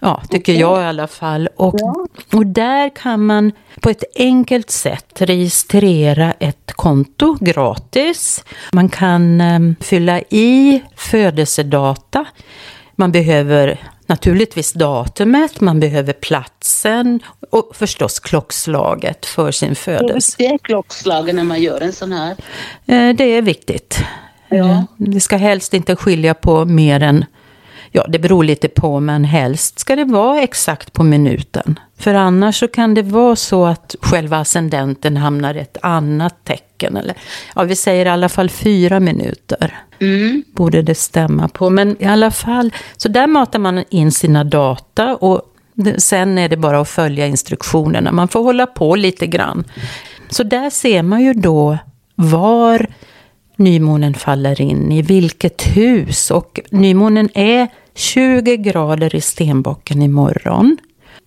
Ja, 0.00 0.22
tycker 0.30 0.52
okay. 0.52 0.60
jag 0.60 0.82
i 0.82 0.84
alla 0.84 1.06
fall. 1.06 1.48
Och, 1.56 1.74
ja. 1.78 2.06
och 2.32 2.46
där 2.46 2.96
kan 2.96 3.26
man 3.26 3.52
på 3.80 3.90
ett 3.90 4.04
enkelt 4.16 4.70
sätt 4.70 5.22
registrera 5.22 6.32
ett 6.32 6.72
konto 6.72 7.36
gratis. 7.40 8.44
Man 8.72 8.88
kan 8.88 9.40
um, 9.40 9.76
fylla 9.80 10.20
i 10.20 10.82
födelsedata. 10.96 12.24
Man 12.96 13.12
behöver 13.12 13.80
naturligtvis 14.06 14.72
datumet, 14.72 15.60
man 15.60 15.80
behöver 15.80 16.12
platsen 16.12 17.20
och 17.50 17.70
förstås 17.74 18.20
klockslaget 18.20 19.26
för 19.26 19.50
sin 19.50 19.74
födelse. 19.74 20.34
Det 20.38 20.46
är 20.46 20.58
klockslaget 20.58 21.34
när 21.34 21.44
man 21.44 21.62
gör 21.62 21.80
en 21.80 21.92
sån 21.92 22.12
här? 22.12 22.30
Eh, 22.86 23.14
det 23.14 23.24
är 23.24 23.42
viktigt. 23.42 24.04
Ja. 24.48 24.86
Det 24.96 25.20
ska 25.20 25.36
helst 25.36 25.74
inte 25.74 25.96
skilja 25.96 26.34
på 26.34 26.64
mer 26.64 27.02
än 27.02 27.24
Ja, 27.92 28.07
det 28.09 28.18
beror 28.18 28.45
lite 28.45 28.68
på, 28.68 29.00
men 29.00 29.25
helst 29.25 29.78
ska 29.78 29.97
det 29.97 30.04
vara 30.04 30.42
exakt 30.42 30.92
på 30.92 31.04
minuten. 31.04 31.78
För 31.99 32.14
annars 32.14 32.59
så 32.59 32.68
kan 32.68 32.95
det 32.95 33.02
vara 33.02 33.37
så 33.37 33.66
att 33.66 33.95
själva 34.00 34.38
ascendenten 34.38 35.16
hamnar 35.16 35.54
i 35.54 35.59
ett 35.59 35.76
annat 35.83 36.45
tecken. 36.45 36.97
Eller, 36.97 37.16
ja, 37.54 37.62
vi 37.62 37.76
säger 37.76 38.07
i 38.07 38.09
alla 38.09 38.28
fall 38.28 38.50
fyra 38.50 39.00
minuter. 39.00 39.78
Mm. 40.00 40.45
Borde 40.52 40.83
det 40.83 40.95
stämma 40.95 41.49
på. 41.49 41.71
Men 41.71 42.02
i 42.02 42.07
alla 42.07 42.30
fall, 42.30 42.73
så 42.97 43.09
där 43.09 43.26
matar 43.26 43.59
man 43.59 43.85
in 43.90 44.12
sina 44.12 44.45
data 44.45 45.16
och 45.16 45.42
sen 45.99 46.38
är 46.38 46.49
det 46.49 46.57
bara 46.57 46.80
att 46.80 46.88
följa 46.88 47.26
instruktionerna. 47.26 48.12
Man 48.12 48.28
får 48.28 48.42
hålla 48.42 48.66
på 48.66 48.97
lite 48.97 49.26
grann. 49.26 49.64
Så 50.30 50.42
där 50.42 50.71
ser 50.71 51.02
man 51.02 51.23
ju 51.23 51.33
då 51.33 51.78
var 52.14 52.87
nymånen 53.58 54.14
faller 54.14 54.60
in 54.60 54.92
i 54.92 55.02
vilket 55.02 55.62
hus. 55.62 56.30
Och 56.30 56.60
nymånen 56.70 57.28
är 57.34 57.68
20 57.94 58.56
grader 58.56 59.14
i 59.14 59.20
stenbocken 59.20 60.02
imorgon. 60.02 60.76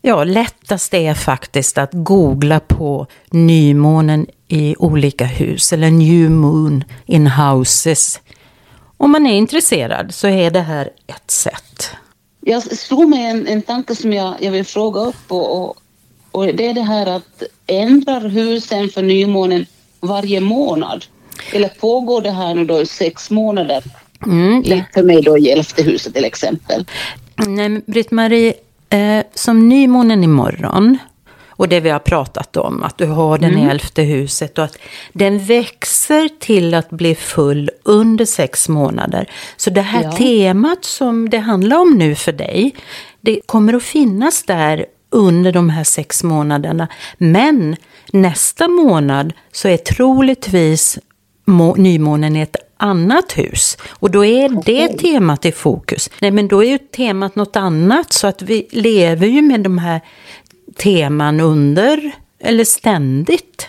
Ja, 0.02 0.24
lättast 0.24 0.94
är 0.94 1.14
faktiskt 1.14 1.78
att 1.78 1.90
googla 1.94 2.60
på 2.60 3.08
nymånen 3.30 4.28
i 4.48 4.76
olika 4.80 5.26
hus 5.26 5.74
eller 5.74 5.92
new 5.92 6.32
moon 6.32 6.84
in 7.06 7.28
houses. 7.28 8.20
Om 8.98 9.12
man 9.12 9.28
är 9.28 9.34
intresserad 9.34 10.14
så 10.14 10.28
är 10.28 10.52
det 10.52 10.62
här 10.62 10.90
ett 11.08 11.32
sätt. 11.32 11.90
Jag 12.40 12.64
slog 12.64 13.10
mig 13.10 13.26
en, 13.26 13.48
en 13.48 13.62
tanke 13.62 13.96
som 13.96 14.14
jag, 14.14 14.36
jag 14.40 14.52
vill 14.52 14.66
fråga 14.66 15.02
upp 15.02 15.26
och, 15.32 15.62
och, 15.62 15.76
och 16.32 16.46
det 16.46 16.68
är 16.68 16.74
det 16.74 16.82
här 16.82 17.06
att 17.06 17.44
ändrar 17.68 18.30
husen 18.30 18.90
för 18.90 19.02
nymånen 19.02 19.66
varje 20.00 20.42
månad? 20.42 21.06
Eller 21.54 21.68
pågår 21.68 22.22
det 22.22 22.32
här 22.32 22.56
nu 22.56 22.66
då 22.66 22.82
i 22.82 22.86
sex 22.86 23.30
månader? 23.30 23.84
Mm. 24.26 24.84
För 24.94 25.04
mig 25.04 25.22
då 25.22 25.38
i 25.38 25.50
elfte 25.50 25.84
huset 25.84 26.14
till 26.14 26.26
exempel. 26.26 26.86
Nej, 27.48 27.82
Britt-Marie, 27.86 28.54
eh, 28.90 29.24
som 29.34 29.70
nymånen 29.70 30.24
imorgon 30.24 30.98
och 31.62 31.70
det 31.70 31.80
vi 31.80 31.90
har 31.90 32.00
pratat 32.00 32.58
om, 32.58 32.84
att 32.84 32.98
du 32.98 33.06
har 33.06 33.38
den 33.38 33.52
mm. 33.52 33.68
i 33.68 33.70
elfte 33.70 34.02
huset 34.02 34.58
och 34.58 34.64
att 34.64 34.78
den 35.14 35.40
växer 35.40 36.30
till 36.40 36.74
att 36.74 36.90
bli 36.90 37.16
full 37.16 37.70
under 37.84 38.26
sex 38.26 38.70
månader. 38.70 39.30
Så 39.58 39.70
det 39.70 39.82
här 39.82 40.04
ja. 40.04 40.12
temat 40.12 40.86
som 40.86 41.30
det 41.30 41.38
handlar 41.38 41.78
om 41.78 41.98
nu 41.98 42.16
för 42.16 42.32
dig, 42.32 42.76
det 43.22 43.40
kommer 43.46 43.74
att 43.74 43.84
finnas 43.84 44.44
där 44.44 44.86
under 45.10 45.52
de 45.52 45.70
här 45.70 45.84
sex 45.84 46.24
månaderna. 46.24 46.88
Men 47.18 47.76
nästa 48.12 48.68
månad 48.68 49.34
så 49.52 49.68
är 49.68 49.78
troligtvis 49.78 51.00
nymånen 51.78 52.36
i 52.36 52.42
ett 52.42 52.56
annat 52.78 53.38
hus. 53.38 53.78
Och 53.90 54.12
då 54.12 54.26
är 54.26 54.64
det 54.66 54.88
temat 54.88 55.46
i 55.46 55.52
fokus. 55.52 56.10
Nej, 56.20 56.32
men 56.32 56.48
då 56.48 56.64
är 56.64 56.70
ju 56.70 56.78
temat 56.78 57.36
något 57.36 57.56
annat. 57.56 58.14
Så 58.14 58.28
att 58.28 58.42
vi 58.42 58.68
lever 58.72 59.28
ju 59.28 59.42
med 59.42 59.62
de 59.62 59.78
här 59.78 60.02
teman 60.78 61.40
under, 61.40 62.12
eller 62.40 62.64
ständigt, 62.64 63.68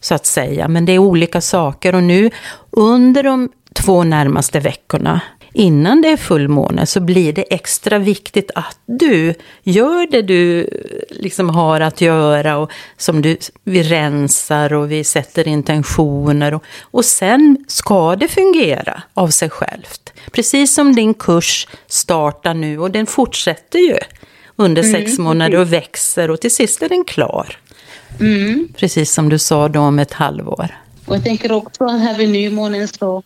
så 0.00 0.14
att 0.14 0.26
säga. 0.26 0.68
Men 0.68 0.86
det 0.86 0.92
är 0.92 0.98
olika 0.98 1.40
saker. 1.40 1.94
Och 1.94 2.02
nu 2.02 2.30
under 2.70 3.22
de 3.22 3.48
två 3.74 4.04
närmaste 4.04 4.60
veckorna 4.60 5.20
innan 5.56 6.02
det 6.02 6.08
är 6.08 6.16
fullmåne 6.16 6.86
så 6.86 7.00
blir 7.00 7.32
det 7.32 7.42
extra 7.54 7.98
viktigt 7.98 8.50
att 8.54 8.78
du 8.86 9.34
gör 9.62 10.10
det 10.10 10.22
du 10.22 10.68
liksom 11.10 11.50
har 11.50 11.80
att 11.80 12.00
göra 12.00 12.58
och 12.58 12.70
som 12.96 13.22
du, 13.22 13.36
vi 13.64 13.82
rensar 13.82 14.72
och 14.72 14.92
vi 14.92 15.04
sätter 15.04 15.48
intentioner 15.48 16.54
och, 16.54 16.62
och 16.80 17.04
sen 17.04 17.64
ska 17.68 18.16
det 18.16 18.28
fungera 18.28 19.02
av 19.14 19.28
sig 19.28 19.50
självt. 19.50 20.12
Precis 20.32 20.74
som 20.74 20.94
din 20.94 21.14
kurs 21.14 21.68
startar 21.86 22.54
nu 22.54 22.78
och 22.78 22.90
den 22.90 23.06
fortsätter 23.06 23.78
ju 23.78 23.98
under 24.56 24.82
mm, 24.82 24.94
sex 24.94 25.18
månader 25.18 25.58
och 25.58 25.72
växer 25.72 26.30
och 26.30 26.40
till 26.40 26.54
sist 26.54 26.82
är 26.82 26.88
den 26.88 27.04
klar. 27.04 27.58
Mm. 28.20 28.68
Precis 28.76 29.12
som 29.12 29.28
du 29.28 29.38
sa 29.38 29.68
då 29.68 29.80
om 29.80 29.98
ett 29.98 30.12
halvår. 30.12 30.68
Och 31.06 31.14
jag 31.14 31.24
tänker 31.24 31.52
också 31.52 31.86
här 31.86 32.18
vid 32.18 32.28
nymånen 32.28 32.88
så, 32.88 33.22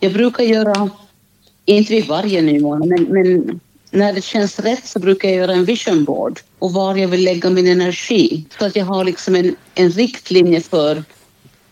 jag 0.00 0.12
brukar 0.12 0.44
göra 0.44 0.90
inte 1.76 1.92
vid 1.92 2.06
varje 2.06 2.42
nymåne, 2.42 2.86
men, 2.86 3.02
men 3.02 3.60
när 3.90 4.12
det 4.12 4.22
känns 4.22 4.58
rätt 4.58 4.86
så 4.86 4.98
brukar 4.98 5.28
jag 5.28 5.36
göra 5.36 5.52
en 5.52 5.64
vision 5.64 6.04
board 6.04 6.40
och 6.58 6.72
var 6.72 6.96
jag 6.96 7.08
vill 7.08 7.24
lägga 7.24 7.50
min 7.50 7.66
energi. 7.66 8.44
Så 8.58 8.66
att 8.66 8.76
jag 8.76 8.84
har 8.84 9.04
liksom 9.04 9.34
en, 9.34 9.56
en 9.74 9.90
riktlinje 9.90 10.60
för 10.60 11.04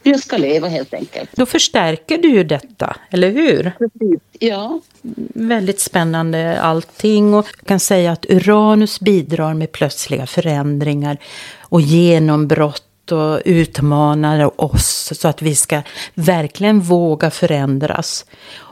hur 0.03 0.13
jag 0.13 0.21
ska 0.21 0.37
leva 0.37 0.69
helt 0.69 0.95
enkelt. 0.95 1.31
Då 1.37 1.47
förstärker 1.47 2.19
du 2.19 2.29
ju 2.29 2.45
detta, 2.45 2.97
eller 3.11 3.31
hur? 3.31 3.73
Precis, 3.79 4.21
ja. 4.39 4.81
Väldigt 5.35 5.81
spännande 5.81 6.61
allting 6.61 7.35
och 7.35 7.47
jag 7.59 7.67
kan 7.67 7.81
säga 7.81 8.13
att 8.13 8.27
Uranus 8.29 9.01
bidrar 9.01 9.55
med 9.55 9.73
plötsliga 9.73 10.27
förändringar 10.27 11.19
och 11.61 11.81
genombrott 11.81 13.13
och 13.13 13.43
utmanar 13.45 14.61
oss 14.61 15.13
så 15.15 15.29
att 15.29 15.43
vi 15.43 15.55
ska 15.55 15.83
verkligen 16.15 16.81
våga 16.81 17.31
förändras. 17.31 18.27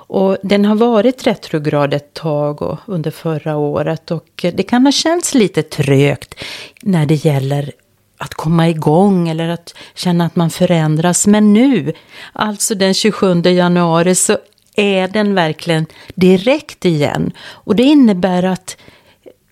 Och 0.07 0.37
den 0.43 0.65
har 0.65 0.75
varit 0.75 1.27
retrograd 1.27 1.95
ett 1.95 2.15
tag 2.15 2.63
och 2.63 2.79
under 2.87 3.11
förra 3.11 3.57
året 3.57 4.11
och 4.11 4.45
det 4.55 4.63
kan 4.63 4.85
ha 4.87 4.93
känts 4.93 5.35
lite 5.35 5.63
trögt 5.63 6.35
när 6.83 7.07
det 7.07 7.15
gäller 7.15 7.73
att 8.19 8.35
komma 8.35 8.69
igång 8.69 9.29
eller 9.29 9.49
att 9.49 9.75
känna 9.95 10.27
att 10.27 10.37
man 10.37 10.51
förändras. 10.51 11.27
Men 11.27 11.53
nu, 11.53 11.93
alltså 12.33 12.75
den 12.75 12.95
27 12.95 13.43
januari, 13.43 14.15
så 14.15 14.39
är 14.77 15.09
den 15.09 15.35
verkligen 15.35 15.87
direkt 16.15 16.85
igen. 16.85 17.33
Och 17.41 17.77
det 17.77 17.83
innebär 17.83 18.43
att 18.43 18.77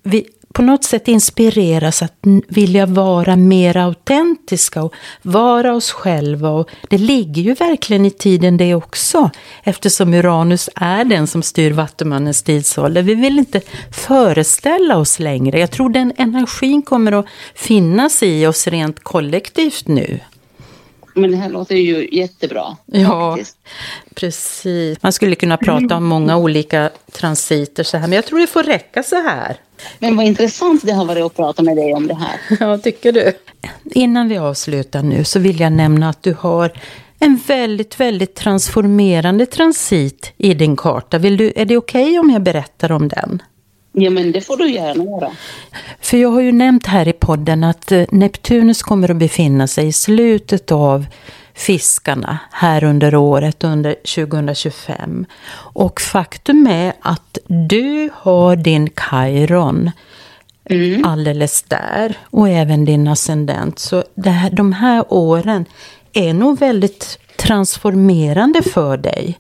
vi 0.03 0.27
på 0.53 0.63
något 0.63 0.85
sätt 0.85 1.09
inspireras 1.09 2.03
att 2.03 2.15
vilja 2.49 2.87
vara 2.87 3.37
mer 3.37 3.77
autentiska 3.77 4.83
och 4.83 4.95
vara 5.23 5.75
oss 5.75 5.91
själva. 5.91 6.51
Och 6.51 6.71
det 6.89 6.99
ligger 6.99 7.43
ju 7.43 7.55
verkligen 7.55 8.07
i 8.07 8.11
tiden 8.11 8.57
det 8.57 8.75
också, 8.75 9.31
eftersom 9.63 10.15
Uranus 10.15 10.71
är 10.75 11.05
den 11.05 11.27
som 11.27 11.43
styr 11.43 11.73
Vattumannens 11.73 12.43
tidsålder. 12.43 13.03
Vi 13.03 13.15
vill 13.15 13.39
inte 13.39 13.61
föreställa 13.93 14.97
oss 14.97 15.19
längre. 15.19 15.61
Jag 15.61 15.71
tror 15.71 15.89
den 15.89 16.13
energin 16.17 16.83
kommer 16.83 17.13
att 17.13 17.27
finnas 17.55 18.23
i 18.23 18.47
oss 18.47 18.67
rent 18.67 19.01
kollektivt 19.01 19.89
nu. 19.89 20.21
Men 21.15 21.31
det 21.31 21.37
här 21.37 21.49
låter 21.51 21.75
ju 21.75 22.09
jättebra. 22.13 22.77
Ja, 22.87 23.31
faktiskt. 23.31 23.57
precis. 24.15 25.03
Man 25.03 25.13
skulle 25.13 25.35
kunna 25.35 25.57
prata 25.57 25.97
om 25.97 26.05
många 26.05 26.37
olika 26.37 26.91
transiter 27.13 27.83
så 27.83 27.97
här, 27.97 28.09
men 28.09 28.17
jag 28.17 28.27
tror 28.27 28.39
det 28.39 28.47
får 28.47 28.63
räcka 28.63 29.03
så 29.03 29.17
här. 29.17 29.57
Men 29.99 30.17
vad 30.17 30.27
intressant 30.27 30.87
det 30.87 30.93
har 30.93 31.05
varit 31.05 31.25
att 31.25 31.37
prata 31.37 31.63
med 31.63 31.77
dig 31.77 31.95
om 31.95 32.07
det 32.07 32.15
här. 32.15 32.41
Ja, 32.61 32.79
tycker 32.79 33.13
du? 33.13 33.33
Innan 33.85 34.29
vi 34.29 34.39
avslutar 34.39 35.03
nu 35.03 35.25
så 35.25 35.39
vill 35.39 35.61
jag 35.61 35.73
nämna 35.73 36.09
att 36.09 36.23
du 36.23 36.37
har 36.39 36.73
en 37.19 37.41
väldigt, 37.47 38.01
väldigt 38.01 38.35
transformerande 38.35 39.47
transit 39.47 40.33
i 40.37 40.55
din 40.55 40.77
karta. 40.77 41.19
Vill 41.19 41.37
du, 41.37 41.53
är 41.57 41.65
det 41.65 41.77
okej 41.77 42.03
okay 42.03 42.19
om 42.19 42.31
jag 42.31 42.43
berättar 42.43 42.93
om 42.93 43.09
den? 43.09 43.43
Ja, 43.93 44.11
men 44.11 44.33
det 44.33 44.41
får 44.41 44.57
du 44.57 44.71
gärna 44.71 45.05
göra. 45.05 45.31
För 46.01 46.17
jag 46.17 46.29
har 46.29 46.41
ju 46.41 46.53
nämnt 46.53 46.87
här 46.87 47.09
i 47.09 47.13
podden 47.13 47.65
att 47.65 47.93
eh, 47.93 48.05
Neptunus 48.11 48.83
kommer 48.83 49.11
att 49.11 49.17
befinna 49.17 49.67
sig 49.67 49.87
i 49.87 49.93
slutet 49.93 50.73
av 50.73 51.07
fiskarna 51.55 52.39
här 52.51 52.85
under 52.85 53.15
året, 53.15 53.65
under 53.65 53.95
2025. 53.95 55.27
Och 55.55 56.01
faktum 56.01 56.67
är 56.67 56.93
att 57.01 57.39
du 57.47 58.11
har 58.15 58.57
din 58.57 58.89
Chiron 59.11 59.91
mm. 60.71 61.05
alldeles 61.05 61.63
där 61.63 62.17
och 62.31 62.49
även 62.49 62.85
din 62.85 63.09
ascendent. 63.09 63.79
Så 63.79 64.05
det 64.15 64.31
här, 64.31 64.51
de 64.51 64.73
här 64.73 65.05
åren 65.09 65.65
är 66.13 66.35
nog 66.35 66.59
väldigt 66.59 67.19
transformerande 67.37 68.63
för 68.63 68.97
dig. 68.97 69.39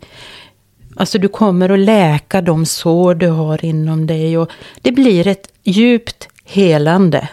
Alltså 0.96 1.18
du 1.18 1.28
kommer 1.28 1.68
att 1.68 1.78
läka 1.78 2.40
de 2.40 2.66
sår 2.66 3.14
du 3.14 3.28
har 3.28 3.64
inom 3.64 4.06
dig 4.06 4.38
och 4.38 4.50
det 4.82 4.92
blir 4.92 5.26
ett 5.26 5.52
djupt 5.62 6.28
helande. 6.44 7.28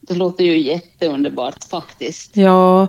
Det 0.00 0.14
låter 0.14 0.44
ju 0.44 0.58
jätteunderbart 0.58 1.64
faktiskt. 1.70 2.36
Ja, 2.36 2.88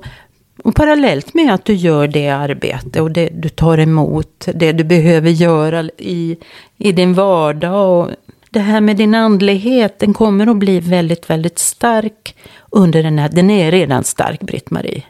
och 0.64 0.76
parallellt 0.76 1.34
med 1.34 1.54
att 1.54 1.66
du 1.66 1.74
gör 1.74 2.08
det 2.08 2.30
arbete 2.30 3.02
och 3.02 3.12
det 3.12 3.30
du 3.34 3.50
tar 3.50 3.78
emot, 3.78 4.48
det 4.54 4.72
du 4.72 4.84
behöver 4.84 5.30
göra 5.30 5.90
i, 5.98 6.38
i 6.78 6.92
din 6.92 7.14
vardag 7.14 8.00
och 8.00 8.12
det 8.50 8.60
här 8.60 8.82
med 8.82 8.98
din 8.98 9.16
andlighet, 9.16 10.00
den 10.00 10.14
kommer 10.14 10.48
att 10.48 10.58
bli 10.58 10.80
väldigt, 10.80 11.30
väldigt 11.30 11.60
stark 11.60 12.36
under 12.72 13.04
den 13.04 13.20
här, 13.20 13.30
den 13.30 13.50
är 13.50 13.72
redan 13.72 14.04
stark 14.04 14.40
Britt-Marie. 14.40 15.04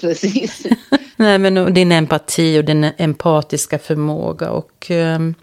Precis. 0.00 0.66
Nej, 1.16 1.38
men 1.38 1.74
din 1.74 1.92
empati 1.92 2.58
och 2.58 2.64
din 2.64 2.84
empatiska 2.84 3.78
förmåga 3.78 4.50
och 4.50 4.90
um, 4.90 5.34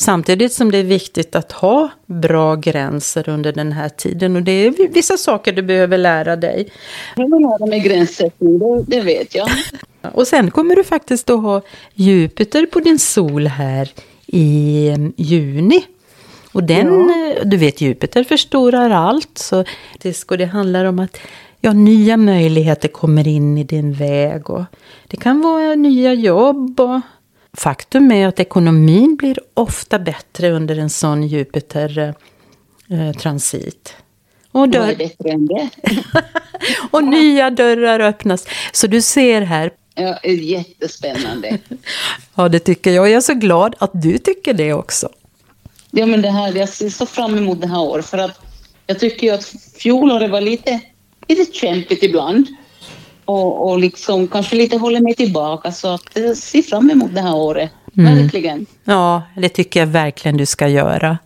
Samtidigt 0.00 0.52
som 0.52 0.70
det 0.70 0.78
är 0.78 0.84
viktigt 0.84 1.36
att 1.36 1.52
ha 1.52 1.88
bra 2.06 2.54
gränser 2.56 3.28
under 3.28 3.52
den 3.52 3.72
här 3.72 3.88
tiden. 3.88 4.36
Och 4.36 4.42
det 4.42 4.52
är 4.52 4.88
vissa 4.88 5.16
saker 5.16 5.52
du 5.52 5.62
behöver 5.62 5.98
lära 5.98 6.36
dig. 6.36 6.68
Jag 7.16 7.24
vill 7.24 7.42
lära 7.42 7.66
mig 7.66 7.80
gränssättning, 7.80 8.58
det, 8.58 8.84
det 8.86 9.00
vet 9.00 9.34
jag. 9.34 9.48
Och 10.12 10.26
sen 10.26 10.50
kommer 10.50 10.76
du 10.76 10.84
faktiskt 10.84 11.30
att 11.30 11.42
ha 11.42 11.62
Jupiter 11.94 12.66
på 12.66 12.80
din 12.80 12.98
sol 12.98 13.46
här 13.46 13.90
i 14.26 14.88
ehm, 14.88 15.12
juni. 15.16 15.84
Och 16.52 16.64
den, 16.64 16.86
ja. 16.86 17.34
Eh, 17.36 17.46
du 17.46 17.56
vet 17.56 17.80
Jupiter 17.80 18.24
förstorar 18.24 18.90
allt. 18.90 19.38
Så 19.38 19.64
det 19.98 20.44
handlar 20.44 20.84
om 20.84 20.98
att 20.98 21.18
ja, 21.60 21.72
nya 21.72 22.16
möjligheter 22.16 22.88
kommer 22.88 23.28
in 23.28 23.58
i 23.58 23.64
din 23.64 23.92
väg. 23.92 24.50
Och 24.50 24.64
det 25.08 25.16
kan 25.16 25.40
vara 25.40 25.74
nya 25.74 26.14
jobb 26.14 26.80
och 26.80 27.00
Faktum 27.52 28.12
är 28.12 28.28
att 28.28 28.40
ekonomin 28.40 29.16
blir 29.16 29.38
ofta 29.54 29.98
bättre 29.98 30.50
under 30.50 30.78
en 30.78 30.90
sån 30.90 31.22
Jupiter-transit. 31.22 33.94
Eh, 33.94 34.00
och, 34.60 34.68
dörr... 34.68 34.94
bättre 34.94 35.30
än 35.30 35.46
det? 35.46 35.68
och 36.90 37.04
nya 37.04 37.50
dörrar 37.50 38.00
öppnas. 38.00 38.46
Så 38.72 38.86
du 38.86 39.02
ser 39.02 39.42
här. 39.42 39.70
Ja, 39.94 40.18
jättespännande. 40.22 41.58
ja, 42.34 42.48
det 42.48 42.58
tycker 42.58 42.90
jag. 42.90 43.08
Jag 43.08 43.16
är 43.16 43.20
så 43.20 43.34
glad 43.34 43.74
att 43.78 43.90
du 43.94 44.18
tycker 44.18 44.54
det 44.54 44.72
också. 44.72 45.08
Ja, 45.90 46.06
men 46.06 46.22
det 46.22 46.30
här, 46.30 46.56
jag 46.56 46.68
ser 46.68 46.90
så 46.90 47.06
fram 47.06 47.38
emot 47.38 47.60
det 47.60 47.68
här 47.68 47.80
året. 47.80 48.06
För 48.06 48.18
att 48.18 48.40
jag 48.86 48.98
tycker 48.98 49.26
ju 49.26 49.32
att 49.32 49.44
fjolåret 49.76 50.30
var 50.30 50.40
lite, 50.40 50.80
lite 51.28 51.52
kämpigt 51.52 52.02
ibland 52.02 52.46
och, 53.24 53.70
och 53.70 53.78
liksom 53.78 54.28
kanske 54.28 54.56
lite 54.56 54.76
håller 54.76 55.00
mig 55.00 55.14
tillbaka. 55.14 55.72
Så 55.72 55.88
att 55.88 56.10
jag 56.14 56.36
ser 56.36 56.62
fram 56.62 56.90
emot 56.90 57.14
det 57.14 57.20
här 57.20 57.36
året. 57.36 57.70
Mm. 57.96 58.16
Verkligen. 58.16 58.66
Ja, 58.84 59.22
det 59.36 59.48
tycker 59.48 59.80
jag 59.80 59.86
verkligen 59.86 60.36
du 60.36 60.46
ska 60.46 60.68
göra. 60.68 61.18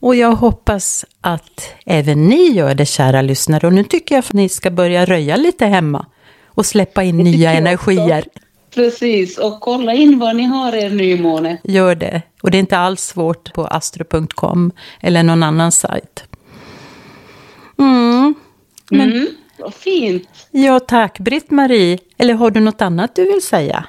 Och 0.00 0.14
jag 0.14 0.34
hoppas 0.34 1.04
att 1.20 1.74
även 1.86 2.28
ni 2.28 2.50
gör 2.50 2.74
det, 2.74 2.86
kära 2.86 3.22
lyssnare. 3.22 3.66
Och 3.66 3.72
nu 3.72 3.84
tycker 3.84 4.14
jag 4.14 4.24
att 4.24 4.32
ni 4.32 4.48
ska 4.48 4.70
börja 4.70 5.04
röja 5.04 5.36
lite 5.36 5.66
hemma 5.66 6.06
och 6.46 6.66
släppa 6.66 7.02
in 7.02 7.16
nya 7.16 7.52
energier. 7.52 8.24
Precis, 8.74 9.38
och 9.38 9.60
kolla 9.60 9.94
in 9.94 10.18
vad 10.18 10.36
ni 10.36 10.44
har 10.44 10.72
er 10.74 10.90
nymåne. 10.90 11.58
Gör 11.64 11.94
det. 11.94 12.22
Och 12.42 12.50
det 12.50 12.58
är 12.58 12.60
inte 12.60 12.78
alls 12.78 13.00
svårt 13.00 13.52
på 13.52 13.66
astro.com 13.66 14.72
eller 15.00 15.22
någon 15.22 15.42
annan 15.42 15.72
sajt. 15.72 16.24
Mm. 17.78 18.34
Men, 18.90 19.12
mm. 19.12 19.28
Vad 19.58 19.74
fint. 19.74 20.28
Ja, 20.50 20.80
tack 20.80 21.18
Britt-Marie. 21.18 21.98
Eller 22.18 22.34
har 22.34 22.50
du 22.50 22.60
något 22.60 22.82
annat 22.82 23.14
du 23.14 23.24
vill 23.24 23.42
säga? 23.42 23.84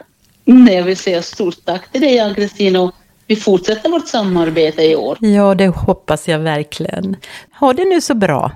Nej, 0.46 0.76
jag 0.76 0.84
vill 0.84 0.98
säga 0.98 1.22
stort 1.22 1.66
tack 1.66 1.92
till 1.92 2.02
dig 2.02 2.20
Ann-Kristin 2.20 2.92
vi 3.28 3.36
fortsätter 3.36 3.90
vårt 3.90 4.08
samarbete 4.08 4.84
i 4.84 4.96
år. 4.96 5.18
Ja, 5.22 5.56
det 5.56 5.68
hoppas 5.68 6.28
jag 6.28 6.40
verkligen. 6.40 7.16
Ha 7.60 7.74
det 7.74 7.86
nu 7.86 8.02
så 8.02 8.14
bra. 8.14 8.52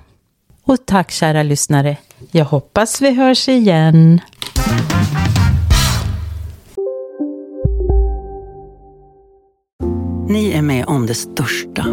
Och 0.63 0.85
tack 0.85 1.11
kära 1.11 1.43
lyssnare. 1.43 1.97
Jag 2.31 2.45
hoppas 2.45 3.01
vi 3.01 3.11
hörs 3.11 3.49
igen. 3.49 4.21
Ni 10.29 10.51
är 10.51 10.61
med 10.61 10.85
om 10.85 11.05
det 11.05 11.13
största. 11.13 11.85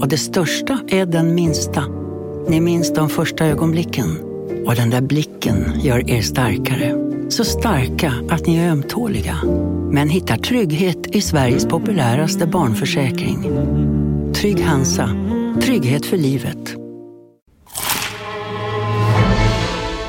Och 0.00 0.08
det 0.08 0.18
största 0.18 0.78
är 0.88 1.06
den 1.06 1.34
minsta. 1.34 2.07
Ni 2.48 2.60
minns 2.60 2.94
de 2.94 3.08
första 3.08 3.46
ögonblicken 3.46 4.18
och 4.66 4.74
den 4.74 4.90
där 4.90 5.00
blicken 5.00 5.80
gör 5.80 6.10
er 6.10 6.22
starkare. 6.22 6.94
Så 7.28 7.44
starka 7.44 8.12
att 8.30 8.46
ni 8.46 8.56
är 8.56 8.70
ömtåliga. 8.70 9.38
Men 9.92 10.08
hittar 10.08 10.36
trygghet 10.36 11.06
i 11.06 11.20
Sveriges 11.20 11.66
populäraste 11.66 12.46
barnförsäkring. 12.46 13.42
Trygg 14.34 14.60
Hansa. 14.60 15.10
Trygghet 15.62 16.06
för 16.06 16.16
livet. 16.16 16.74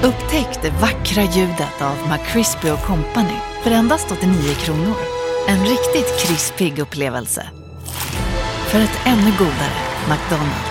Upptäck 0.04 0.62
det 0.62 0.72
vackra 0.82 1.24
ljudet 1.24 1.82
av 1.82 1.96
McCrispy 2.12 2.70
Company 2.70 3.38
för 3.64 3.72
endast 3.72 4.12
89 4.12 4.54
kronor. 4.54 4.96
En 5.48 5.60
riktigt 5.60 6.20
krispig 6.20 6.80
upplevelse. 6.80 7.44
För 8.68 8.80
ett 8.80 9.00
ännu 9.06 9.32
godare 9.38 9.80
McDonalds. 10.10 10.69